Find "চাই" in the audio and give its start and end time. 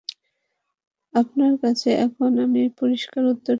3.39-3.49